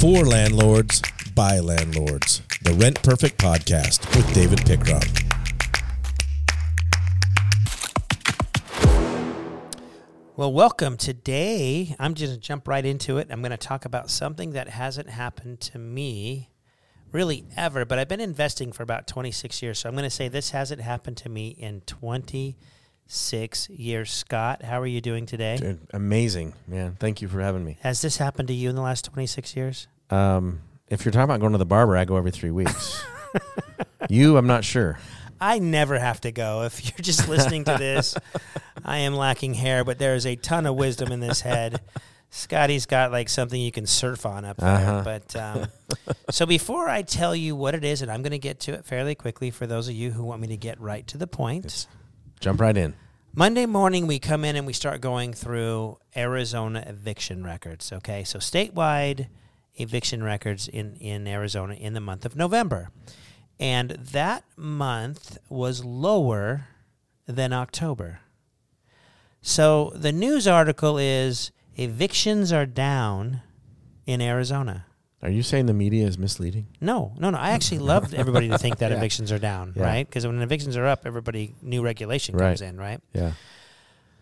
For 0.00 0.24
landlords, 0.24 1.02
by 1.34 1.58
landlords. 1.58 2.40
The 2.62 2.72
Rent 2.72 3.02
Perfect 3.02 3.36
Podcast 3.36 4.16
with 4.16 4.32
David 4.32 4.60
Pickron. 4.60 5.06
Well, 10.36 10.54
welcome. 10.54 10.96
Today, 10.96 11.94
I'm 11.98 12.14
just 12.14 12.30
going 12.30 12.40
to 12.40 12.46
jump 12.46 12.66
right 12.66 12.86
into 12.86 13.18
it. 13.18 13.28
I'm 13.30 13.42
going 13.42 13.50
to 13.50 13.58
talk 13.58 13.84
about 13.84 14.08
something 14.08 14.52
that 14.52 14.70
hasn't 14.70 15.10
happened 15.10 15.60
to 15.60 15.78
me 15.78 16.48
really 17.12 17.44
ever, 17.54 17.84
but 17.84 17.98
I've 17.98 18.08
been 18.08 18.20
investing 18.20 18.72
for 18.72 18.82
about 18.82 19.06
26 19.06 19.60
years. 19.60 19.80
So 19.80 19.90
I'm 19.90 19.94
going 19.94 20.04
to 20.04 20.08
say 20.08 20.28
this 20.28 20.52
hasn't 20.52 20.80
happened 20.80 21.18
to 21.18 21.28
me 21.28 21.48
in 21.48 21.82
26 23.10 23.70
years. 23.70 24.12
Scott, 24.12 24.62
how 24.62 24.80
are 24.80 24.86
you 24.86 25.00
doing 25.00 25.26
today? 25.26 25.56
Dude, 25.56 25.80
amazing, 25.92 26.52
man. 26.68 26.96
Thank 27.00 27.20
you 27.20 27.26
for 27.26 27.40
having 27.40 27.64
me. 27.64 27.76
Has 27.80 28.00
this 28.02 28.18
happened 28.18 28.46
to 28.48 28.54
you 28.54 28.70
in 28.70 28.76
the 28.76 28.82
last 28.82 29.04
26 29.06 29.56
years? 29.56 29.88
Um, 30.10 30.60
if 30.86 31.04
you're 31.04 31.10
talking 31.10 31.24
about 31.24 31.40
going 31.40 31.50
to 31.50 31.58
the 31.58 31.66
barber, 31.66 31.96
I 31.96 32.04
go 32.04 32.16
every 32.16 32.30
three 32.30 32.52
weeks. 32.52 33.02
you, 34.08 34.36
I'm 34.36 34.46
not 34.46 34.64
sure. 34.64 34.96
I 35.40 35.58
never 35.58 35.98
have 35.98 36.20
to 36.20 36.30
go. 36.30 36.62
If 36.62 36.84
you're 36.84 37.02
just 37.02 37.28
listening 37.28 37.64
to 37.64 37.76
this, 37.76 38.14
I 38.84 38.98
am 38.98 39.16
lacking 39.16 39.54
hair, 39.54 39.82
but 39.82 39.98
there 39.98 40.14
is 40.14 40.24
a 40.24 40.36
ton 40.36 40.64
of 40.64 40.76
wisdom 40.76 41.10
in 41.10 41.18
this 41.18 41.40
head. 41.40 41.80
Scotty's 42.30 42.86
got 42.86 43.10
like 43.10 43.28
something 43.28 43.60
you 43.60 43.72
can 43.72 43.86
surf 43.86 44.24
on 44.24 44.44
up 44.44 44.58
there. 44.58 44.68
Uh-huh. 44.68 45.02
But 45.02 45.34
um, 45.34 45.66
so 46.30 46.46
before 46.46 46.88
I 46.88 47.02
tell 47.02 47.34
you 47.34 47.56
what 47.56 47.74
it 47.74 47.82
is, 47.82 48.02
and 48.02 48.10
I'm 48.10 48.22
going 48.22 48.30
to 48.30 48.38
get 48.38 48.60
to 48.60 48.72
it 48.74 48.84
fairly 48.84 49.16
quickly 49.16 49.50
for 49.50 49.66
those 49.66 49.88
of 49.88 49.94
you 49.94 50.12
who 50.12 50.22
want 50.22 50.40
me 50.40 50.46
to 50.46 50.56
get 50.56 50.80
right 50.80 51.04
to 51.08 51.18
the 51.18 51.26
point. 51.26 51.64
Yes. 51.64 51.88
Jump 52.40 52.58
right 52.58 52.76
in. 52.76 52.94
Monday 53.34 53.66
morning, 53.66 54.06
we 54.06 54.18
come 54.18 54.46
in 54.46 54.56
and 54.56 54.66
we 54.66 54.72
start 54.72 55.02
going 55.02 55.34
through 55.34 55.98
Arizona 56.16 56.82
eviction 56.86 57.44
records. 57.44 57.92
Okay, 57.92 58.24
so 58.24 58.38
statewide 58.38 59.28
eviction 59.74 60.22
records 60.22 60.66
in, 60.66 60.96
in 60.96 61.28
Arizona 61.28 61.74
in 61.74 61.92
the 61.92 62.00
month 62.00 62.24
of 62.24 62.34
November. 62.34 62.88
And 63.60 63.90
that 63.90 64.44
month 64.56 65.36
was 65.50 65.84
lower 65.84 66.68
than 67.26 67.52
October. 67.52 68.20
So 69.42 69.92
the 69.94 70.12
news 70.12 70.48
article 70.48 70.96
is 70.96 71.52
evictions 71.76 72.52
are 72.52 72.66
down 72.66 73.42
in 74.06 74.22
Arizona. 74.22 74.86
Are 75.22 75.28
you 75.30 75.42
saying 75.42 75.66
the 75.66 75.74
media 75.74 76.06
is 76.06 76.16
misleading? 76.18 76.66
No, 76.80 77.12
no, 77.18 77.28
no. 77.30 77.36
I 77.38 77.50
actually 77.50 77.80
love 77.80 78.14
everybody 78.14 78.48
to 78.48 78.56
think 78.58 78.78
that 78.78 78.90
Yeah. 78.90 78.96
evictions 78.96 79.30
are 79.30 79.38
down, 79.38 79.74
Yeah. 79.76 79.82
right? 79.84 80.06
Because 80.08 80.26
when 80.26 80.40
evictions 80.40 80.76
are 80.76 80.86
up, 80.86 81.02
everybody 81.04 81.54
new 81.62 81.82
regulation 81.82 82.38
comes 82.38 82.60
Right. 82.62 82.68
in, 82.68 82.78
right? 82.78 83.00
Yeah. 83.12 83.32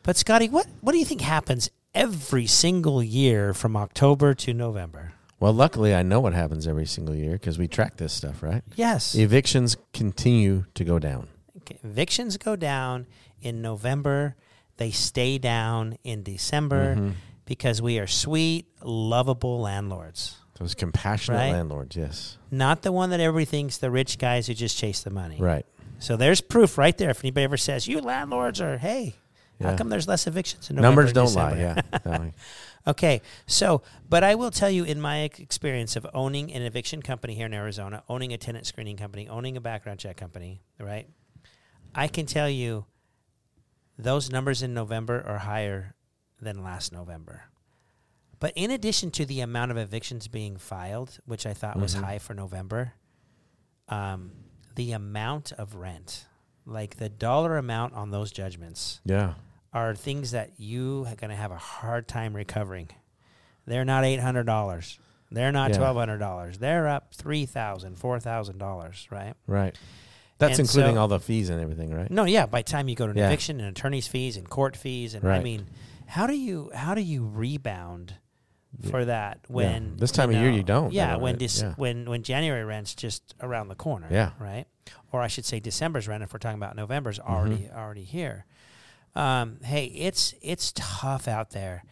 But 0.02 0.16
Scotty, 0.16 0.48
what 0.48 0.66
what 0.80 0.92
do 0.92 0.98
you 0.98 1.04
think 1.04 1.20
happens 1.20 1.70
every 1.94 2.46
single 2.46 3.02
year 3.02 3.54
from 3.54 3.76
October 3.76 4.34
to 4.34 4.52
November? 4.54 5.12
Well, 5.40 5.52
luckily, 5.52 5.94
I 5.94 6.02
know 6.02 6.18
what 6.18 6.34
happens 6.34 6.66
every 6.66 6.86
single 6.86 7.14
year 7.14 7.32
because 7.32 7.58
we 7.58 7.68
track 7.68 7.96
this 7.96 8.12
stuff, 8.12 8.42
right? 8.42 8.62
Yes, 8.74 9.14
Evictions 9.14 9.76
continue 9.92 10.64
to 10.74 10.82
go 10.84 10.98
down. 10.98 11.28
Okay, 11.58 11.78
evictions 11.84 12.36
go 12.38 12.56
down 12.56 13.06
in 13.40 13.62
November. 13.62 14.34
They 14.78 14.90
stay 14.90 15.38
down 15.38 15.96
in 16.02 16.24
December 16.24 16.96
Mhm. 16.96 17.12
because 17.44 17.80
we 17.80 18.00
are 18.00 18.06
sweet, 18.08 18.66
lovable 18.82 19.60
landlords. 19.60 20.36
Those 20.58 20.74
compassionate 20.74 21.38
Right. 21.38 21.52
landlords, 21.52 21.94
yes. 21.96 22.36
Not 22.50 22.82
the 22.82 22.90
one 22.92 23.10
that 23.10 23.20
everybody 23.20 23.44
thinks 23.44 23.78
the 23.78 23.90
rich 23.90 24.18
guys 24.18 24.46
who 24.48 24.54
just 24.54 24.76
chase 24.76 25.02
the 25.02 25.10
money. 25.10 25.36
Right. 25.38 25.64
So 26.00 26.16
there's 26.16 26.40
proof 26.40 26.76
right 26.78 26.96
there. 26.98 27.10
If 27.10 27.22
anybody 27.24 27.44
ever 27.44 27.56
says 27.56 27.86
you 27.88 28.00
landlords 28.00 28.60
are, 28.60 28.78
hey, 28.78 29.14
how 29.60 29.76
come 29.76 29.88
there's 29.88 30.06
less 30.08 30.26
evictions 30.26 30.70
in 30.70 30.76
November? 30.76 31.02
Numbers 31.02 31.12
don't 31.12 31.26
December? 31.26 31.54
lie, 31.56 31.60
yeah. 31.60 32.00
No, 32.04 32.32
Okay, 32.86 33.20
so, 33.46 33.82
but 34.08 34.24
I 34.24 34.34
will 34.36 34.50
tell 34.52 34.70
you 34.70 34.84
in 34.84 35.00
my 35.00 35.18
experience 35.38 35.94
of 35.96 36.06
owning 36.14 36.52
an 36.52 36.62
eviction 36.62 37.02
company 37.02 37.34
here 37.34 37.46
in 37.46 37.52
Arizona, 37.52 38.02
owning 38.08 38.32
a 38.32 38.38
tenant 38.38 38.66
screening 38.66 38.96
company, 38.96 39.28
owning 39.28 39.56
a 39.56 39.60
background 39.60 39.98
check 39.98 40.16
company, 40.16 40.62
right? 40.80 41.06
I 41.94 42.08
can 42.08 42.24
tell 42.26 42.48
you 42.48 42.86
those 43.98 44.30
numbers 44.30 44.62
in 44.62 44.72
November 44.74 45.22
are 45.26 45.38
higher 45.38 45.94
than 46.40 46.62
last 46.62 46.92
November. 46.92 47.42
But 48.40 48.52
in 48.54 48.70
addition 48.70 49.10
to 49.12 49.26
the 49.26 49.40
amount 49.40 49.70
of 49.72 49.76
evictions 49.76 50.28
being 50.28 50.56
filed, 50.58 51.18
which 51.26 51.44
I 51.46 51.54
thought 51.54 51.76
was 51.78 51.94
Mhm. 51.96 52.02
high 52.04 52.18
for 52.18 52.34
November, 52.34 52.92
um, 53.88 54.32
the 54.74 54.92
amount 54.92 55.52
of 55.52 55.74
rent, 55.74 56.26
like 56.64 56.96
the 56.96 57.08
dollar 57.08 57.56
amount 57.56 57.94
on 57.94 58.10
those 58.10 58.30
judgments, 58.30 59.00
yeah. 59.04 59.34
are 59.72 59.94
things 59.94 60.30
that 60.30 60.58
you 60.58 61.04
are 61.08 61.16
going 61.16 61.30
to 61.30 61.36
have 61.36 61.50
a 61.50 61.58
hard 61.58 62.06
time 62.06 62.34
recovering. 62.34 62.88
They're 63.66 63.84
not 63.84 64.04
eight 64.04 64.20
hundred 64.20 64.44
dollars. 64.46 64.98
They're 65.30 65.52
not 65.52 65.70
Yeah. 65.72 65.78
twelve 65.78 65.96
hundred 65.96 66.18
dollars. 66.18 66.58
They're 66.58 66.88
up 66.88 67.12
three 67.14 67.44
thousand, 67.44 67.96
four 67.96 68.18
thousand 68.20 68.58
dollars, 68.58 69.06
right? 69.10 69.34
Right. 69.46 69.76
That's 70.38 70.58
And 70.58 70.68
including 70.68 70.94
so- 70.94 71.00
all 71.00 71.08
the 71.08 71.18
fees 71.20 71.50
and 71.50 71.60
everything, 71.60 71.92
right? 71.92 72.10
No, 72.10 72.24
yeah. 72.24 72.46
By 72.46 72.60
the 72.62 72.70
time 72.70 72.88
you 72.88 72.94
go 72.94 73.06
to 73.06 73.10
an 73.10 73.18
Yeah. 73.18 73.26
eviction 73.26 73.58
and 73.60 73.68
attorney's 73.68 74.06
fees 74.06 74.36
and 74.36 74.48
court 74.48 74.76
fees, 74.76 75.12
and 75.14 75.28
I 75.28 75.40
mean, 75.42 75.66
how 76.06 76.26
do 76.26 76.34
you 76.34 76.70
how 76.74 76.94
do 76.94 77.00
you 77.02 77.26
rebound. 77.26 78.14
For 78.90 79.04
that 79.06 79.40
when 79.48 79.96
This 79.96 80.12
time 80.12 80.30
of 80.30 80.36
year 80.36 80.50
you 80.50 80.62
don't, 80.62 80.92
Yeah, 80.92 81.16
when 81.16 81.34
it- 81.36 81.38
dis- 81.38 81.62
yeah. 81.62 81.74
when 81.76 82.08
when 82.08 82.22
January 82.22 82.64
rent's 82.64 82.94
just 82.94 83.34
around 83.40 83.68
the 83.68 83.74
corner. 83.74 84.06
Yeah. 84.10 84.32
right. 84.38 84.66
Or 85.12 85.20
I 85.22 85.26
should 85.28 85.44
say 85.44 85.58
December's 85.60 86.06
rent 86.08 86.22
if 86.22 86.32
we're 86.32 86.38
talking 86.38 86.58
about 86.58 86.76
November's 86.76 87.18
Mm-hmm. 87.18 87.32
already 87.32 87.70
already 87.74 88.04
here. 88.04 88.44
Um, 89.14 89.58
hey, 89.64 89.86
it's 89.86 90.34
it's 90.42 90.72
tough 90.76 91.26
out 91.26 91.50
there, 91.50 91.82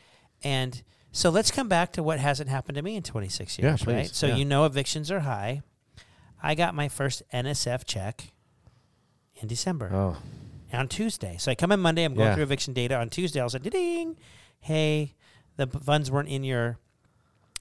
and 0.45 0.83
so 1.13 1.31
let's 1.31 1.51
come 1.51 1.69
back 1.69 1.93
to 1.93 2.03
what 2.03 2.21
hasn't 2.21 2.49
happened 2.51 2.77
to 2.77 2.83
me 2.83 2.95
in 2.95 3.03
26 3.03 3.59
Yeah, 3.59 3.71
years, 3.71 3.87
right? 3.87 3.95
please, 4.07 4.15
So 4.17 4.27
yeah. 4.29 4.37
you 4.37 4.45
know 4.45 4.65
evictions 4.67 5.11
are 5.11 5.21
high. 5.21 5.63
I 6.43 6.55
got 6.55 6.75
my 6.75 6.89
first 6.89 7.23
NSF 7.33 7.85
check 7.87 8.33
in 9.37 9.49
December 9.49 9.91
Oh, 9.93 10.17
on 10.73 10.89
Tuesday. 10.89 11.37
So 11.39 11.51
I 11.51 11.55
come 11.55 11.73
in 11.73 11.81
Monday. 11.81 12.05
I'm 12.05 12.15
going 12.15 12.29
Yeah. 12.29 12.35
through 12.35 12.45
eviction 12.45 12.75
data. 12.75 12.97
On 12.97 13.09
Tuesday, 13.09 13.41
I 13.41 13.45
was 13.45 13.55
like, 13.55 13.63
ding, 13.65 14.17
hey, 14.61 15.15
the 15.57 15.67
funds 15.67 16.11
weren't 16.11 16.29
in 16.29 16.45
your 16.45 16.79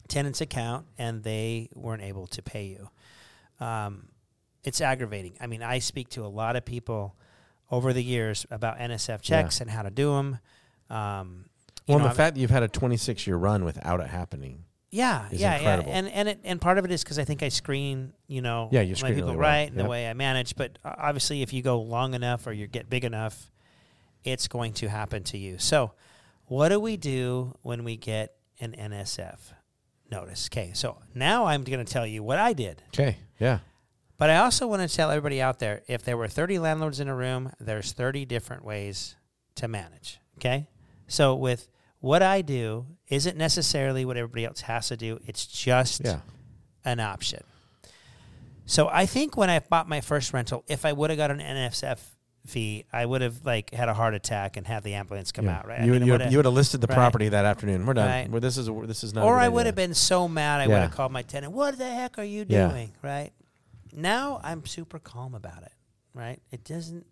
tenant's 0.08 0.42
account 0.42 0.86
and 0.98 1.24
they 1.24 1.70
weren't 1.74 2.02
able 2.04 2.28
to 2.28 2.42
pay 2.42 2.66
you. 2.66 2.90
Um, 3.66 4.08
it's 4.64 4.82
aggravating. 4.82 5.36
I 5.40 5.48
mean, 5.48 5.64
I 5.64 5.80
speak 5.80 6.10
to 6.10 6.26
a 6.26 6.28
lot 6.28 6.56
of 6.56 6.66
people 6.66 7.16
over 7.72 7.94
the 7.94 8.04
years 8.04 8.46
about 8.52 8.78
NSF 8.80 9.22
checks 9.22 9.62
and 9.62 9.70
how 9.70 9.82
to 9.84 9.90
do 9.90 10.14
them. 10.16 10.40
Um, 10.90 11.46
well, 11.88 11.98
know, 12.00 12.04
the 12.06 12.10
I've- 12.12 12.18
fact 12.18 12.36
that 12.36 12.42
you've 12.42 12.50
had 12.52 12.64
a 12.64 12.68
26 12.68 13.26
year 13.28 13.38
run 13.38 13.64
without 13.64 14.00
it 14.02 14.08
happening. 14.08 14.66
yeah, 14.92 15.28
yeah, 15.32 15.60
yeah, 15.60 15.82
and 15.86 16.08
and 16.08 16.30
it, 16.30 16.40
and 16.44 16.62
part 16.62 16.78
of 16.78 16.86
it 16.86 16.92
is 16.92 17.04
because 17.04 17.20
I 17.20 17.26
think 17.26 17.44
I 17.44 17.50
screen, 17.50 18.14
you 18.28 18.42
know, 18.42 18.70
Yeah, 18.72 18.82
you 18.82 18.92
my 18.92 18.96
screen 18.96 19.16
people 19.16 19.30
really 19.32 19.38
well. 19.40 19.50
right 19.50 19.70
and 19.70 19.80
the 19.80 19.86
way 19.86 20.10
I 20.10 20.14
manage. 20.14 20.56
But 20.56 20.80
uh, 20.86 20.94
obviously, 20.98 21.42
if 21.42 21.52
you 21.54 21.62
go 21.62 21.82
long 21.82 22.14
enough 22.14 22.48
or 22.48 22.54
you 22.54 22.66
get 22.68 22.90
big 22.90 23.04
enough, 23.04 23.52
it's 24.24 24.48
going 24.48 24.74
to 24.74 24.88
happen 24.90 25.24
to 25.26 25.38
you. 25.38 25.58
So, 25.58 25.92
what 26.48 26.70
do 26.70 26.80
we 26.80 26.98
do 26.98 27.56
when 27.62 27.84
we 27.84 27.98
get 27.98 28.34
an 28.60 28.74
NSF 28.78 29.38
notice? 30.12 30.48
Okay, 30.52 30.72
so 30.74 30.98
now 31.14 31.46
I'm 31.46 31.64
going 31.64 31.84
to 31.84 31.92
tell 31.92 32.06
you 32.08 32.24
what 32.24 32.40
I 32.40 32.54
did. 32.54 32.82
Okay. 32.90 33.18
Yeah. 33.40 33.60
But 34.18 34.30
I 34.30 34.38
also 34.38 34.66
want 34.68 34.88
to 34.88 34.96
tell 34.96 35.12
everybody 35.12 35.42
out 35.42 35.60
there 35.60 35.82
if 35.88 36.04
there 36.04 36.16
were 36.16 36.28
30 36.30 36.60
landlords 36.60 37.00
in 37.00 37.08
a 37.10 37.16
room, 37.16 37.52
there's 37.60 37.92
30 37.92 38.26
different 38.26 38.64
ways 38.64 39.16
to 39.56 39.68
manage. 39.68 40.20
Okay? 40.38 40.68
So 41.08 41.36
with 41.36 41.68
what 42.00 42.22
I 42.22 42.42
do 42.42 42.86
isn't 43.10 43.36
necessarily 43.38 44.06
what 44.06 44.16
everybody 44.16 44.46
else 44.46 44.62
has 44.62 44.88
to 44.88 44.98
do, 44.98 45.20
it's 45.26 45.46
just 45.46 46.02
Yeah. 46.06 46.20
an 46.86 47.00
option. 47.02 47.44
So 48.66 48.88
I 48.88 49.06
think 49.06 49.36
when 49.38 49.50
I 49.50 49.60
bought 49.60 49.88
my 49.90 50.02
first 50.02 50.34
rental, 50.34 50.64
if 50.68 50.86
I 50.86 50.94
would 50.94 51.10
have 51.10 51.18
got 51.18 51.30
an 51.30 51.40
NSF 51.40 52.15
fee, 52.46 52.86
I 52.94 53.06
would 53.06 53.22
have 53.22 53.46
like 53.46 53.72
had 53.74 53.90
a 53.90 53.94
heart 53.94 54.14
attack 54.14 54.56
and 54.58 54.66
had 54.68 54.84
the 54.84 54.94
ambulance 54.94 55.32
come 55.32 55.46
Yeah. 55.46 55.58
out, 55.60 55.68
right? 55.68 55.82
I 55.82 55.86
You, 55.86 55.92
mean, 55.92 56.08
would, 56.10 56.32
you, 56.32 56.38
would 56.38 56.46
have 56.46 56.54
listed 56.54 56.82
the 56.82 56.88
right. 56.88 56.96
property 56.96 57.30
that 57.30 57.46
afternoon. 57.46 57.86
We're 57.86 57.94
done. 57.96 58.08
Right. 58.10 58.30
Well, 58.30 58.42
this 58.42 58.58
is 58.58 58.70
this 58.88 59.04
is 59.04 59.14
not. 59.14 59.26
or 59.26 59.38
I 59.38 59.48
would 59.50 59.66
have 59.66 59.76
been 59.76 59.94
so 59.94 60.28
mad 60.28 60.62
I 60.62 60.68
would 60.68 60.76
have 60.78 60.92
called 60.92 61.12
my 61.12 61.22
tenant. 61.24 61.54
What 61.54 61.78
the 61.78 61.90
heck 61.90 62.18
are 62.18 62.24
you 62.24 62.46
Yeah. 62.48 62.70
doing? 62.70 62.92
Right 63.02 63.32
now, 63.94 64.40
I'm 64.44 64.66
super 64.66 65.00
calm 65.00 65.36
about 65.36 65.64
it. 65.64 65.72
Right? 66.14 66.40
It 66.52 66.64
doesn't. 66.64 67.06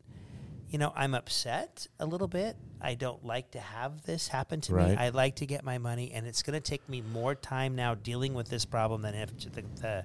You 0.70 0.80
know, 0.80 0.92
I'm 0.96 1.14
upset 1.14 1.86
a 2.00 2.06
little 2.06 2.28
bit. 2.28 2.56
I 2.82 2.96
don't 2.96 3.24
like 3.24 3.52
to 3.52 3.60
have 3.60 4.04
this 4.06 4.28
happen 4.28 4.60
to 4.62 4.74
me. 4.74 4.96
I 4.96 5.10
like 5.10 5.36
to 5.36 5.46
get 5.46 5.64
my 5.64 5.78
money, 5.78 6.12
and 6.12 6.26
it's 6.26 6.42
going 6.42 6.60
to 6.60 6.60
take 6.68 6.88
me 6.90 7.02
more 7.02 7.36
time 7.36 7.76
now 7.76 7.94
dealing 7.96 8.34
with 8.34 8.50
this 8.50 8.66
problem 8.66 9.02
than 9.04 9.14
if 9.14 9.30
the 9.54 9.62
the, 9.82 10.04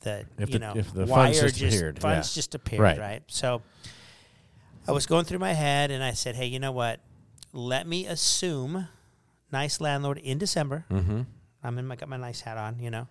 the 0.00 0.24
If 0.38 0.48
you 0.48 0.54
the- 0.54 0.58
know 0.58 0.72
if 0.76 0.92
the 0.92 1.06
wire 1.06 1.32
funds 1.34 1.38
just 1.58 1.60
appeared, 1.76 2.00
funds 2.00 2.30
yeah. 2.32 2.34
just 2.40 2.54
appeared. 2.54 2.80
Right. 2.82 2.98
right? 2.98 3.22
So 3.28 3.62
I 4.86 4.92
was 4.92 5.06
going 5.06 5.24
through 5.24 5.38
my 5.40 5.52
head, 5.52 5.90
and 5.90 6.02
I 6.02 6.12
said, 6.12 6.34
"Hey, 6.36 6.46
you 6.46 6.58
know 6.58 6.72
what? 6.72 7.00
Let 7.52 7.86
me 7.86 8.06
assume." 8.06 8.88
Nice 9.50 9.80
landlord 9.80 10.18
in 10.18 10.36
December. 10.36 10.84
Mm-hmm. 10.90 11.22
I'm 11.62 11.78
in 11.78 11.86
my 11.86 11.96
got 11.96 12.08
my 12.10 12.18
nice 12.18 12.42
hat 12.42 12.58
on, 12.58 12.78
you 12.80 12.90
know, 12.90 13.08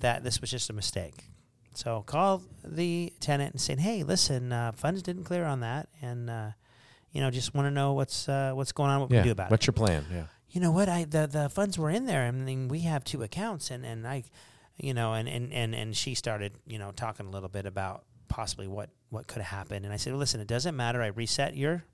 that 0.00 0.24
this 0.24 0.40
was 0.40 0.50
just 0.50 0.70
a 0.70 0.72
mistake. 0.72 1.28
So 1.74 2.02
call 2.06 2.42
the 2.64 3.12
tenant 3.20 3.52
and 3.52 3.60
saying, 3.60 3.80
"Hey, 3.80 4.02
listen, 4.02 4.52
uh, 4.52 4.72
funds 4.72 5.02
didn't 5.02 5.24
clear 5.24 5.44
on 5.44 5.60
that, 5.60 5.88
and 6.00 6.30
uh, 6.30 6.50
you 7.12 7.20
know, 7.20 7.30
just 7.30 7.54
want 7.54 7.66
to 7.66 7.70
know 7.70 7.92
what's 7.92 8.26
uh, 8.28 8.52
what's 8.54 8.72
going 8.72 8.90
on, 8.90 9.00
what 9.00 9.10
we 9.10 9.16
Yeah. 9.16 9.22
can 9.22 9.28
do 9.28 9.32
about 9.32 9.50
What's 9.50 9.66
it." 9.68 9.70
What's 9.76 9.80
your 9.80 9.86
plan? 9.86 10.06
Yeah. 10.10 10.24
You 10.48 10.60
know 10.62 10.70
what? 10.72 10.88
I 10.88 11.04
the 11.04 11.26
the 11.26 11.48
funds 11.50 11.78
were 11.78 11.90
in 11.90 12.06
there. 12.06 12.22
I 12.26 12.30
mean, 12.30 12.68
we 12.68 12.80
have 12.80 13.04
two 13.04 13.22
accounts, 13.22 13.70
and 13.70 13.84
and 13.84 14.06
I 14.08 14.24
you 14.78 14.92
know, 14.92 15.14
and, 15.14 15.26
and, 15.26 15.54
and, 15.54 15.74
and 15.74 15.96
she 15.96 16.14
started, 16.14 16.52
you 16.66 16.78
know, 16.78 16.90
talking 16.90 17.24
a 17.26 17.30
little 17.30 17.48
bit 17.48 17.64
about 17.64 18.04
possibly 18.28 18.66
what, 18.66 18.90
what 19.10 19.26
could 19.26 19.42
happen. 19.42 19.84
And 19.84 19.92
I 19.92 19.96
said, 19.96 20.12
well, 20.12 20.20
listen, 20.20 20.40
it 20.40 20.46
doesn't 20.48 20.76
matter. 20.76 21.00
I 21.02 21.08
reset 21.08 21.56
your, 21.56 21.84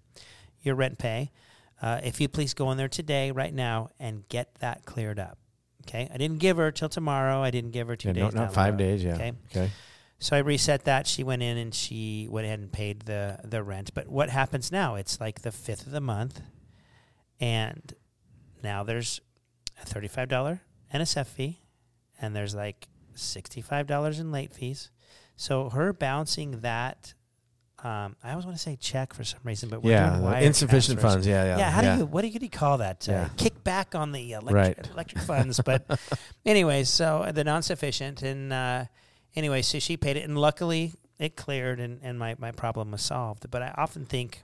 your 0.62 0.74
rent 0.74 0.98
pay. 0.98 1.30
Uh, 1.80 2.00
if 2.04 2.20
you 2.20 2.28
please 2.28 2.54
go 2.54 2.70
in 2.70 2.78
there 2.78 2.88
today, 2.88 3.30
right 3.32 3.52
now, 3.52 3.88
and 3.98 4.26
get 4.28 4.54
that 4.60 4.84
cleared 4.84 5.18
up. 5.18 5.36
Okay. 5.86 6.08
I 6.12 6.16
didn't 6.16 6.38
give 6.38 6.56
her 6.58 6.70
till 6.70 6.88
tomorrow. 6.88 7.42
I 7.42 7.50
didn't 7.50 7.72
give 7.72 7.88
her 7.88 7.96
two 7.96 8.08
Yeah, 8.10 8.14
days. 8.26 8.34
no, 8.34 8.42
not 8.42 8.54
five 8.54 8.76
days. 8.76 9.02
Yeah. 9.02 9.14
Okay. 9.14 9.32
Okay. 9.50 9.70
So 10.20 10.36
I 10.36 10.38
reset 10.38 10.84
that. 10.84 11.08
She 11.08 11.24
went 11.24 11.42
in 11.42 11.56
and 11.56 11.74
she 11.74 12.28
went 12.30 12.46
ahead 12.46 12.60
and 12.60 12.70
paid 12.72 13.00
the 13.06 13.40
the 13.42 13.60
rent. 13.64 13.92
But 13.92 14.06
what 14.08 14.30
happens 14.30 14.70
now? 14.70 14.94
It's 14.94 15.20
like 15.20 15.42
the 15.42 15.50
fifth 15.50 15.84
of 15.84 15.90
the 15.90 16.00
month, 16.00 16.40
and 17.40 17.92
now 18.62 18.84
there's 18.84 19.20
a 19.82 19.84
thirty 19.84 20.06
five 20.08 20.28
dollar 20.28 20.60
NSF 20.94 21.26
fee, 21.26 21.60
and 22.20 22.36
there's 22.36 22.54
like 22.54 22.86
sixty 23.14 23.60
five 23.60 23.88
dollars 23.88 24.20
in 24.20 24.30
late 24.30 24.52
fees. 24.52 24.90
So 25.36 25.70
her 25.70 25.92
bouncing 25.92 26.60
that, 26.60 27.14
um, 27.82 28.14
I 28.22 28.30
always 28.30 28.44
want 28.44 28.56
to 28.56 28.62
say 28.62 28.76
check 28.76 29.12
for 29.12 29.24
some 29.24 29.40
reason, 29.44 29.68
but 29.68 29.82
we're 29.82 29.90
Yeah. 29.92 30.10
doing 30.10 30.22
wire 30.22 30.42
Insufficient 30.42 31.00
transfers. 31.00 31.12
funds. 31.24 31.26
Yeah. 31.26 31.44
Yeah. 31.44 31.58
Yeah, 31.58 31.70
how 31.70 31.80
do 31.80 31.98
you 32.00 32.06
what 32.06 32.20
do 32.22 32.28
you, 32.28 32.32
what 32.34 32.40
do 32.40 32.46
you 32.46 32.50
call 32.50 32.78
that? 32.78 33.08
Uh, 33.08 33.12
Yeah. 33.12 33.28
Kick 33.36 33.64
back 33.64 33.94
on 33.94 34.12
the 34.12 34.32
electric, 34.32 34.54
Right. 34.78 34.90
electric 34.92 35.24
funds. 35.24 35.60
But 35.64 35.84
anyways, 36.46 36.88
so 36.88 37.28
the 37.34 37.42
non-sufficient, 37.44 38.22
and 38.22 38.52
uh, 38.52 38.84
anyway, 39.34 39.62
so 39.62 39.78
she 39.80 39.96
paid 39.96 40.16
it, 40.16 40.24
and 40.24 40.38
luckily 40.38 40.92
it 41.18 41.34
cleared, 41.36 41.80
and, 41.80 41.98
and 42.02 42.18
my 42.18 42.36
my 42.38 42.52
problem 42.52 42.92
was 42.92 43.02
solved. 43.02 43.50
But 43.50 43.62
I 43.62 43.74
often 43.76 44.06
think, 44.06 44.42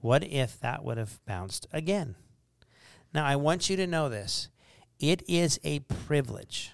what 0.00 0.22
if 0.24 0.60
that 0.60 0.84
would 0.84 0.98
have 0.98 1.24
bounced 1.24 1.66
again? 1.72 2.16
Now 3.14 3.24
I 3.24 3.36
want 3.36 3.70
you 3.70 3.76
to 3.76 3.86
know 3.86 4.08
this: 4.10 4.48
it 4.98 5.22
is 5.26 5.58
a 5.64 5.78
privilege 5.80 6.72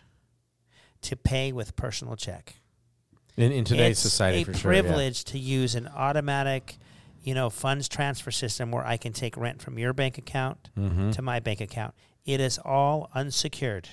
to 1.03 1.15
pay 1.15 1.53
with 1.53 1.77
personal 1.77 2.17
check 2.17 2.57
In, 3.39 3.53
in 3.53 3.65
today's 3.65 3.93
it's 3.93 4.01
society, 4.01 4.43
a 4.43 4.45
for 4.45 4.55
sure. 4.55 4.73
yeah. 4.73 4.81
privilege 4.83 5.25
to 5.25 5.39
use 5.39 5.75
an 5.75 5.87
automatic, 5.89 6.77
you 7.23 7.35
know, 7.35 7.51
funds 7.51 7.89
transfer 7.89 8.31
system 8.31 8.71
where 8.73 8.85
I 8.87 8.97
can 8.97 9.13
take 9.13 9.37
rent 9.37 9.63
from 9.63 9.79
your 9.79 9.93
bank 9.93 10.19
account 10.19 10.71
Mhm. 10.77 11.13
to 11.15 11.23
my 11.23 11.39
bank 11.41 11.61
account. 11.61 11.95
It 12.25 12.41
is 12.41 12.59
all 12.59 13.11
unsecured. 13.15 13.89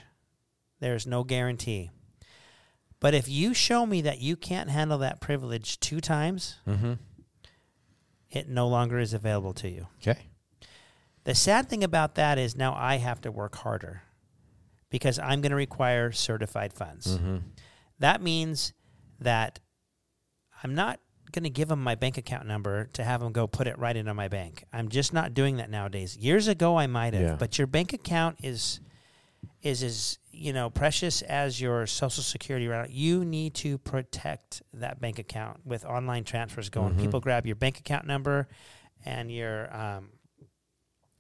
There's 0.80 1.06
no 1.06 1.24
guarantee. 1.24 1.92
But 3.00 3.14
if 3.14 3.30
you 3.30 3.54
show 3.54 3.86
me 3.86 4.02
that 4.02 4.20
you 4.20 4.36
can't 4.36 4.70
handle 4.70 4.98
that 5.00 5.22
privilege 5.22 5.80
two 5.80 6.02
times, 6.02 6.56
Mhm. 6.68 6.98
it 8.32 8.50
no 8.50 8.68
longer 8.68 8.98
is 9.00 9.14
available 9.14 9.54
to 9.54 9.70
you. 9.70 9.88
Okay. 10.02 10.28
The 11.24 11.36
sad 11.36 11.70
thing 11.70 11.84
about 11.84 12.16
that 12.16 12.38
is 12.38 12.56
now 12.56 12.74
I 12.76 12.98
have 12.98 13.22
to 13.22 13.32
work 13.32 13.56
harder 13.58 14.02
because 14.90 15.20
I'm 15.20 15.42
going 15.42 15.52
to 15.52 15.56
require 15.56 16.12
certified 16.12 16.74
funds. 16.74 17.18
Mhm. 17.18 17.44
That 18.00 18.22
means 18.22 18.74
that 19.20 19.60
I'm 20.64 20.76
not 20.76 21.00
going 21.32 21.44
to 21.44 21.50
give 21.50 21.68
them 21.68 21.84
my 21.84 21.96
bank 21.96 22.18
account 22.18 22.48
number 22.48 22.86
to 22.94 23.04
have 23.04 23.20
them 23.22 23.32
go 23.34 23.46
put 23.48 23.68
it 23.68 23.78
right 23.78 23.96
into 23.96 24.14
my 24.14 24.28
bank. 24.28 24.64
I'm 24.72 24.90
just 24.90 25.12
not 25.14 25.34
doing 25.34 25.58
that 25.58 25.70
nowadays. 25.70 26.16
Years 26.18 26.48
ago 26.48 26.78
I 26.78 26.88
might 26.88 27.14
have, 27.14 27.24
Yeah. 27.24 27.36
but 27.36 27.58
your 27.58 27.68
bank 27.68 27.94
account 27.94 28.38
is 28.44 28.80
is 29.62 29.84
as, 29.84 30.18
you 30.32 30.52
know, 30.54 30.70
precious 30.72 31.22
as 31.24 31.60
your 31.62 31.86
social 31.88 32.24
security 32.24 32.68
right. 32.68 32.90
You 32.90 33.24
need 33.26 33.54
to 33.56 33.78
protect 33.80 34.62
that 34.74 35.00
bank 35.00 35.20
account 35.20 35.66
with 35.66 35.86
online 35.86 36.24
transfers 36.24 36.70
going. 36.70 36.96
Mhm. 36.96 37.00
People 37.00 37.20
grab 37.20 37.46
your 37.46 37.56
bank 37.56 37.80
account 37.80 38.06
number 38.08 38.48
and 39.04 39.32
your 39.32 39.76
um, 39.76 40.10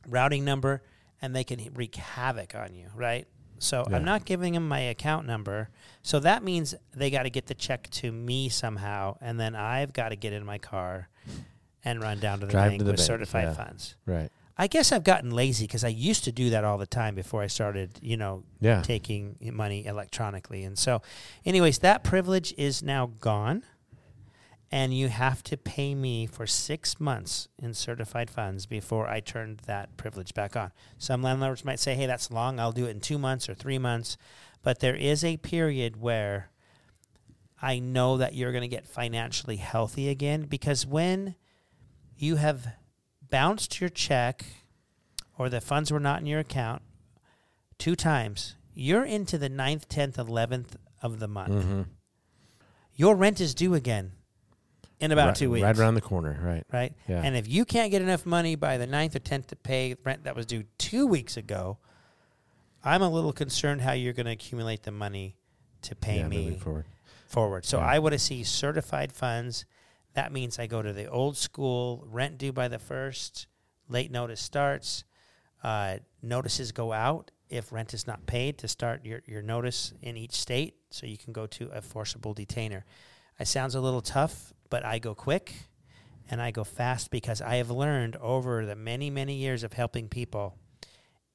routing 0.07 0.43
number 0.45 0.81
and 1.21 1.35
they 1.35 1.43
can 1.43 1.71
wreak 1.73 1.95
havoc 1.95 2.55
on 2.55 2.73
you, 2.73 2.89
right? 2.95 3.27
So 3.65 3.83
Yeah. 3.89 3.95
I'm 3.97 4.05
not 4.05 4.25
giving 4.25 4.53
them 4.53 4.67
my 4.67 4.79
account 4.79 5.25
number. 5.27 5.69
So 6.01 6.19
that 6.19 6.43
means 6.43 6.75
they 6.93 7.09
got 7.09 7.23
to 7.23 7.29
get 7.29 7.47
the 7.47 7.53
check 7.55 7.89
to 7.91 8.11
me 8.11 8.47
somehow, 8.49 9.17
and 9.21 9.39
then 9.39 9.55
I've 9.55 9.91
got 9.93 10.09
to 10.09 10.15
get 10.15 10.33
in 10.33 10.45
my 10.45 10.57
car 10.57 11.09
and 11.83 12.01
run 12.01 12.19
down 12.19 12.39
to 12.39 12.45
the 12.45 12.51
Drive 12.51 12.71
bank 12.71 12.79
to 12.79 12.85
the 12.85 12.91
with 12.91 12.99
bank, 12.99 13.07
certified 13.07 13.43
yeah. 13.49 13.53
funds. 13.53 13.95
Right. 14.05 14.29
I 14.57 14.67
guess 14.67 14.91
I've 14.93 15.03
gotten 15.03 15.31
lazy 15.31 15.65
because 15.65 15.83
I 15.83 15.89
used 15.89 16.23
to 16.23 16.31
do 16.31 16.51
that 16.51 16.63
all 16.63 16.77
the 16.77 16.85
time 16.85 17.13
before 17.13 17.41
I 17.41 17.47
started, 17.47 17.99
you 18.01 18.15
know, 18.15 18.43
Yeah. 18.61 18.81
taking 18.81 19.35
money 19.53 19.85
electronically. 19.85 20.63
And 20.63 20.77
so, 20.77 21.01
anyways, 21.45 21.79
that 21.79 22.03
privilege 22.05 22.53
is 22.57 22.81
now 22.81 23.07
gone. 23.19 23.63
And 24.71 24.93
you 24.97 25.07
have 25.09 25.43
to 25.43 25.57
pay 25.57 25.93
me 25.95 26.25
for 26.25 26.47
six 26.47 26.99
months 26.99 27.47
in 27.61 27.73
certified 27.73 28.29
funds 28.29 28.65
before 28.65 29.07
I 29.07 29.19
turned 29.19 29.59
that 29.67 29.95
privilege 29.95 30.33
back 30.33 30.55
on. 30.55 30.71
Some 30.97 31.21
landlords 31.21 31.63
might 31.63 31.79
say, 31.79 31.95
hey, 31.95 32.07
that's 32.07 32.31
long. 32.31 32.59
I'll 32.59 32.71
do 32.71 32.85
it 32.87 32.89
in 32.91 32.99
two 32.99 33.17
months 33.19 33.47
or 33.47 33.53
three 33.53 33.77
months. 33.77 34.17
But 34.63 34.79
there 34.79 34.95
is 34.95 35.23
a 35.23 35.37
period 35.37 36.01
where 36.01 36.49
I 37.61 37.79
know 37.79 38.17
that 38.17 38.33
you're 38.33 38.51
going 38.51 38.63
to 38.63 38.67
get 38.67 38.87
financially 38.87 39.57
healthy 39.57 40.09
again 40.09 40.43
because 40.43 40.85
when 40.85 41.35
you 42.17 42.37
have 42.37 42.67
bounced 43.29 43.79
your 43.79 43.89
check 43.89 44.45
or 45.37 45.47
the 45.49 45.61
funds 45.61 45.91
were 45.91 45.99
not 45.99 46.19
in 46.21 46.25
your 46.25 46.39
account 46.39 46.81
two 47.77 47.95
times, 47.95 48.55
you're 48.73 49.05
into 49.05 49.37
the 49.37 49.49
ninth, 49.49 49.87
10th, 49.89 50.15
11th 50.15 50.75
of 51.01 51.19
the 51.19 51.27
month. 51.27 51.63
hmm 51.63 51.81
Your 52.95 53.15
rent 53.15 53.39
is 53.39 53.53
due 53.53 53.73
again 53.75 54.13
in 54.99 55.11
about 55.11 55.27
right, 55.27 55.35
two 55.35 55.51
weeks. 55.51 55.63
Right 55.63 55.77
around 55.77 55.95
the 55.95 56.01
corner. 56.01 56.39
Right. 56.41 56.63
right? 56.71 56.93
Yeah. 57.07 57.21
And 57.21 57.35
if 57.35 57.47
you 57.47 57.65
can't 57.65 57.91
get 57.91 58.01
enough 58.01 58.25
money 58.25 58.55
by 58.55 58.77
the 58.77 58.87
9th 58.87 59.15
or 59.15 59.19
10th 59.19 59.47
to 59.47 59.55
pay 59.55 59.95
rent 60.03 60.23
that 60.23 60.35
was 60.35 60.45
due 60.45 60.63
two 60.77 61.05
weeks 61.07 61.37
ago, 61.37 61.77
I'm 62.83 63.01
a 63.01 63.09
little 63.09 63.33
concerned 63.33 63.81
how 63.81 63.93
you're 63.93 64.13
going 64.13 64.27
to 64.27 64.31
accumulate 64.31 64.83
the 64.83 64.91
money 64.91 65.37
to 65.83 65.95
pay 65.95 66.19
yeah, 66.19 66.27
me 66.27 66.57
forward. 66.57 66.85
forward. 67.27 67.65
So 67.65 67.79
Yeah. 67.79 67.85
I 67.85 67.99
want 67.99 68.13
to 68.13 68.19
see 68.19 68.43
certified 68.43 69.11
funds. 69.11 69.65
That 70.13 70.31
means 70.31 70.59
I 70.59 70.67
go 70.67 70.81
to 70.81 70.93
the 70.93 71.07
old 71.07 71.35
school 71.35 72.07
rent 72.09 72.37
due 72.37 72.53
by 72.53 72.67
the 72.67 72.79
first, 72.79 73.47
late 73.89 74.11
notice 74.11 74.41
starts, 74.41 75.03
uh, 75.63 75.97
notices 76.21 76.71
go 76.71 76.93
out 76.93 77.31
if 77.49 77.71
rent 77.71 77.93
is 77.93 78.07
not 78.07 78.25
paid 78.25 78.57
to 78.59 78.67
start 78.67 79.05
your, 79.05 79.21
your 79.25 79.41
notice 79.41 79.93
in 80.01 80.17
each 80.17 80.33
state 80.33 80.75
so 80.89 81.05
you 81.05 81.17
can 81.17 81.33
go 81.33 81.45
to 81.47 81.69
a 81.69 81.81
forcible 81.81 82.33
detainer. 82.33 82.85
It 83.39 83.47
sounds 83.47 83.75
a 83.75 83.81
little 83.81 84.01
tough, 84.01 84.53
but 84.69 84.83
I 84.85 84.99
go 84.99 85.13
quick 85.15 85.53
and 86.29 86.41
I 86.41 86.51
go 86.51 86.63
fast 86.63 87.11
because 87.11 87.41
I 87.41 87.55
have 87.55 87.69
learned 87.69 88.15
over 88.17 88.65
the 88.65 88.75
many, 88.75 89.09
many 89.09 89.35
years 89.35 89.63
of 89.63 89.73
helping 89.73 90.09
people, 90.09 90.57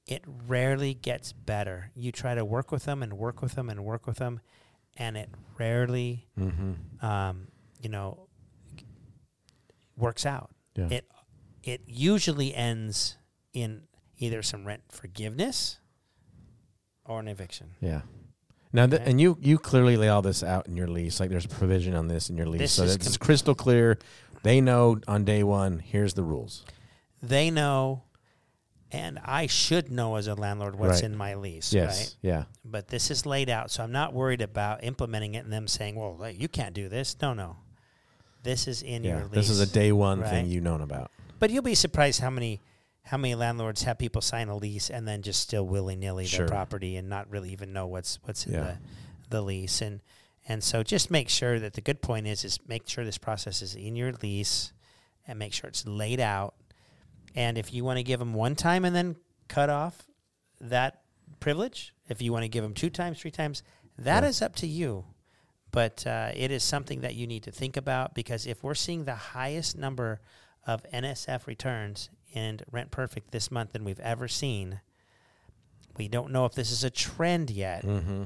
it 0.06 0.24
rarely 0.48 0.94
gets 0.94 1.32
better. 1.32 1.90
You 1.94 2.10
try 2.12 2.34
to 2.34 2.44
work 2.44 2.72
with 2.72 2.84
them 2.84 3.02
and 3.02 3.12
work 3.14 3.40
with 3.42 3.54
them 3.54 3.70
and 3.70 3.84
work 3.84 4.06
with 4.06 4.16
them, 4.16 4.40
and 4.96 5.16
it 5.16 5.30
rarely, 5.58 6.26
Mm-hmm. 6.38 7.04
um, 7.06 7.46
you 7.80 7.88
know, 7.88 8.26
works 9.96 10.26
out. 10.26 10.50
Yeah. 10.76 10.88
It 10.90 11.06
it 11.62 11.82
usually 11.87 12.54
ends 12.54 13.16
in 13.52 13.82
either 14.18 14.42
some 14.42 14.66
rent 14.66 14.82
forgiveness 14.88 15.78
or 17.04 17.20
an 17.20 17.28
eviction. 17.28 17.72
Yeah. 17.80 18.02
Now, 18.72 18.86
th- 18.86 19.02
and 19.04 19.20
you 19.20 19.36
you 19.40 19.58
clearly 19.58 19.96
lay 19.96 20.08
all 20.08 20.22
this 20.22 20.42
out 20.44 20.66
in 20.68 20.76
your 20.76 20.86
lease. 20.88 21.18
Like 21.20 21.30
there's 21.30 21.44
a 21.44 21.48
provision 21.48 21.94
on 21.94 22.08
this 22.08 22.30
in 22.30 22.36
your 22.36 22.46
lease, 22.46 22.60
This 22.60 22.72
so 22.72 22.84
is 22.84 22.94
it's 22.94 23.16
com- 23.16 23.26
crystal 23.26 23.54
clear. 23.54 23.98
They 24.42 24.60
know 24.60 25.00
on 25.08 25.24
day 25.24 25.42
one. 25.42 25.80
Here's 25.80 26.14
the 26.14 26.22
rules. 26.22 26.64
They 27.22 27.50
know, 27.50 28.04
and 28.92 29.18
I 29.24 29.46
should 29.48 29.90
know 29.90 30.14
as 30.16 30.26
a 30.28 30.34
landlord 30.34 30.78
what's 30.78 31.02
Right. 31.02 31.10
in 31.10 31.16
my 31.16 31.34
lease, 31.34 31.72
Yes. 31.72 31.98
right? 31.98 32.16
Yeah. 32.22 32.44
But 32.64 32.88
this 32.88 33.10
is 33.10 33.26
laid 33.26 33.50
out, 33.50 33.70
so 33.70 33.82
I'm 33.82 33.92
not 33.92 34.14
worried 34.14 34.40
about 34.40 34.82
implementing 34.84 35.34
it 35.34 35.44
and 35.44 35.52
them 35.52 35.66
saying, 35.68 35.96
"Well, 35.96 36.18
hey, 36.22 36.32
you 36.38 36.48
can't 36.48 36.74
do 36.74 36.88
this." 36.88 37.16
No, 37.20 37.34
no. 37.34 37.56
This 38.42 38.66
is 38.68 38.82
in 38.82 39.04
Yeah. 39.04 39.16
your 39.18 39.24
lease. 39.24 39.34
This 39.34 39.50
is 39.50 39.60
a 39.60 39.66
day 39.66 39.92
one 39.92 40.20
right? 40.20 40.30
thing 40.30 40.46
you've 40.46 40.64
known 40.64 40.80
about. 40.80 41.10
But 41.38 41.50
you'll 41.50 41.62
be 41.62 41.74
surprised 41.74 42.20
how 42.20 42.30
many 42.30 42.60
how 43.04 43.16
many 43.16 43.35
landlords 43.35 43.83
have 43.85 43.99
people 43.99 44.21
sign 44.23 44.49
a 44.49 44.57
lease 44.57 44.90
and 44.90 45.07
then 45.09 45.23
just 45.23 45.40
still 45.40 45.66
willy 45.66 45.97
nilly 45.97 46.26
Sure. 46.26 46.40
their 46.40 46.49
property 46.49 46.97
and 46.97 47.09
not 47.09 47.30
really 47.30 47.50
even 47.50 47.73
know 47.73 47.87
what's 47.87 48.19
what's 48.25 48.47
in 48.47 48.52
Yeah. 48.54 48.61
the 48.61 48.78
the 49.30 49.42
lease 49.42 49.80
and 49.80 50.00
and 50.49 50.62
so 50.64 50.83
just 50.83 51.11
make 51.11 51.28
sure 51.28 51.59
that 51.61 51.75
the 51.75 51.80
good 51.80 52.02
point 52.02 52.26
is 52.26 52.45
is 52.45 52.59
make 52.66 52.88
sure 52.88 53.04
this 53.04 53.19
process 53.19 53.62
is 53.62 53.75
in 53.75 53.95
your 53.97 54.12
lease 54.23 54.73
and 55.26 55.38
make 55.38 55.52
sure 55.52 55.69
it's 55.69 55.87
laid 55.87 56.19
out. 56.19 56.54
And 57.37 57.57
if 57.57 57.73
you 57.73 57.85
want 57.85 57.99
to 57.99 58.02
give 58.02 58.19
them 58.19 58.35
one 58.35 58.57
time 58.57 58.85
and 58.85 58.97
then 58.97 59.16
cut 59.47 59.71
off 59.71 60.09
that 60.61 61.02
privilege, 61.38 61.95
if 62.09 62.21
you 62.21 62.33
want 62.33 62.42
to 62.42 62.49
give 62.49 62.64
them 62.64 62.75
two 62.75 62.90
times, 62.90 63.21
three 63.21 63.30
times, 63.30 63.62
that 63.99 64.25
is 64.25 64.40
Yeah. 64.40 64.47
up 64.47 64.57
to 64.57 64.66
you. 64.66 65.04
But 65.71 66.04
uh, 66.07 66.33
it 66.35 66.50
is 66.50 66.64
something 66.64 67.02
that 67.02 67.14
you 67.14 67.28
need 67.28 67.45
to 67.45 67.52
think 67.52 67.76
about 67.76 68.14
because 68.14 68.47
if 68.47 68.64
we're 68.64 68.75
seeing 68.75 69.04
the 69.04 69.14
highest 69.14 69.76
number 69.76 70.21
of 70.66 70.83
NSF 70.92 71.47
returns 71.47 72.11
and 72.34 72.62
Rent 72.70 72.90
Perfect 72.90 73.30
this 73.30 73.50
month 73.50 73.72
than 73.72 73.84
we've 73.84 74.00
ever 74.00 74.28
seen, 74.28 74.80
we 75.96 76.08
don't 76.08 76.30
know 76.32 76.44
if 76.46 76.54
this 76.54 76.70
is 76.70 76.84
a 76.84 76.90
trend 76.90 77.50
yet 77.50 77.84
Mm-hmm. 77.84 78.22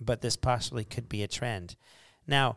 but 0.00 0.20
this 0.20 0.36
possibly 0.36 0.84
could 0.84 1.08
be 1.08 1.22
a 1.22 1.28
trend. 1.28 1.76
Now, 2.26 2.56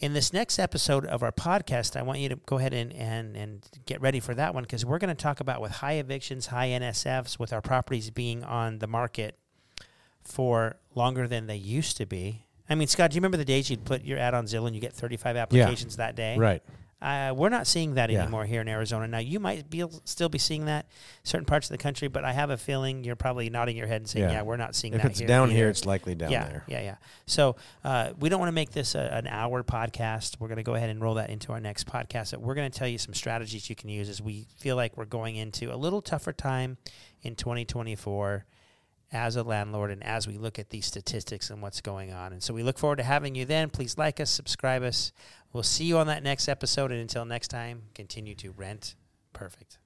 in 0.00 0.12
this 0.12 0.32
next 0.32 0.58
episode 0.58 1.06
of 1.06 1.22
our 1.22 1.32
podcast, 1.32 1.96
I 1.96 2.02
want 2.02 2.18
you 2.18 2.28
to 2.28 2.36
go 2.46 2.58
ahead 2.58 2.74
and, 2.74 2.92
and, 2.92 3.36
and 3.36 3.64
get 3.86 4.00
ready 4.00 4.20
for 4.20 4.34
that 4.34 4.52
one 4.52 4.64
because 4.64 4.84
we're 4.84 4.98
going 4.98 5.14
to 5.14 5.22
talk 5.22 5.40
about 5.40 5.60
with 5.60 5.70
high 5.72 5.94
evictions, 5.94 6.46
high 6.46 6.68
NSFs, 6.68 7.38
with 7.38 7.52
our 7.52 7.62
properties 7.62 8.10
being 8.10 8.42
on 8.44 8.80
the 8.80 8.86
market 8.86 9.38
for 10.22 10.76
longer 10.94 11.28
than 11.28 11.46
they 11.46 11.56
used 11.56 11.96
to 11.98 12.06
be. 12.06 12.44
I 12.68 12.74
mean, 12.74 12.88
Scott, 12.88 13.10
do 13.10 13.14
you 13.14 13.18
remember 13.20 13.36
the 13.36 13.44
days 13.44 13.70
you'd 13.70 13.84
put 13.84 14.04
your 14.04 14.18
ad 14.18 14.34
on 14.34 14.46
Zillow 14.46 14.66
and 14.66 14.74
you 14.74 14.80
get 14.80 14.92
35 14.94 15.36
applications 15.36 15.96
that 15.96 16.16
day? 16.16 16.36
Right. 16.36 16.62
Uh, 17.02 17.34
we're 17.36 17.50
not 17.50 17.66
seeing 17.66 17.94
that 17.94 18.08
Yeah. 18.10 18.22
anymore 18.22 18.46
here 18.46 18.62
in 18.62 18.68
Arizona. 18.68 19.06
Now, 19.06 19.18
you 19.18 19.38
might 19.38 19.68
be 19.68 19.84
still 20.04 20.28
be 20.28 20.38
seeing 20.38 20.64
that 20.66 20.86
certain 21.22 21.44
parts 21.44 21.66
of 21.66 21.72
the 21.72 21.82
country, 21.82 22.08
but 22.08 22.24
I 22.24 22.32
have 22.32 22.48
a 22.50 22.56
feeling 22.56 23.04
you're 23.04 23.16
probably 23.16 23.50
nodding 23.50 23.76
your 23.76 23.86
head 23.86 24.00
and 24.00 24.08
saying, 24.08 24.24
Yeah. 24.24 24.32
"Yeah, 24.36 24.42
we're 24.42 24.56
not 24.56 24.74
seeing 24.74 24.94
If 24.94 24.98
that 25.02 25.06
If 25.06 25.10
it's 25.10 25.18
here." 25.20 25.28
down 25.28 25.48
either." 25.48 25.56
here, 25.58 25.68
it's 25.68 25.84
likely 25.84 26.14
down 26.14 26.30
yeah, 26.30 26.44
there. 26.48 26.64
Yeah, 26.66 26.80
yeah. 26.80 26.96
So 27.26 27.56
uh, 27.84 28.12
we 28.18 28.28
don't 28.30 28.40
want 28.40 28.48
to 28.48 28.54
make 28.54 28.70
this 28.70 28.94
a, 28.94 29.00
an 29.12 29.26
hour 29.26 29.62
podcast. 29.62 30.40
We're 30.40 30.48
going 30.48 30.56
to 30.56 30.62
go 30.62 30.74
ahead 30.74 30.88
and 30.88 31.00
roll 31.00 31.14
that 31.14 31.28
into 31.30 31.52
our 31.52 31.60
next 31.60 31.86
podcast. 31.86 32.30
That 32.30 32.40
we're 32.40 32.54
going 32.54 32.70
to 32.70 32.78
tell 32.78 32.88
you 32.88 32.98
some 32.98 33.12
strategies 33.14 33.68
you 33.68 33.76
can 33.76 33.90
use 33.90 34.08
as 34.08 34.22
we 34.22 34.46
feel 34.56 34.76
like 34.76 34.96
we're 34.96 35.04
going 35.04 35.36
into 35.36 35.74
a 35.74 35.76
little 35.76 36.00
tougher 36.00 36.32
time 36.32 36.78
in 37.22 37.34
2024 37.34 38.46
as 39.14 39.36
a 39.36 39.42
landlord 39.42 39.90
and 39.90 40.02
as 40.04 40.26
we 40.26 40.36
look 40.36 40.58
at 40.58 40.70
these 40.70 40.86
statistics 40.86 41.48
and 41.48 41.62
what's 41.62 41.80
going 41.80 42.12
on. 42.12 42.32
And 42.32 42.42
so 42.42 42.52
we 42.52 42.62
look 42.62 42.78
forward 42.78 42.96
to 42.96 43.04
having 43.04 43.34
you 43.34 43.44
then. 43.44 43.70
Please 43.70 43.96
like 43.96 44.20
us, 44.20 44.30
subscribe 44.30 44.82
us. 44.82 45.12
We'll 45.52 45.62
see 45.62 45.84
you 45.84 45.98
on 45.98 46.08
that 46.08 46.22
next 46.22 46.48
episode. 46.48 46.90
And 46.90 47.00
until 47.00 47.24
next 47.24 47.48
time, 47.48 47.82
continue 47.94 48.34
to 48.34 48.50
rent 48.50 48.96
perfect. 49.32 49.78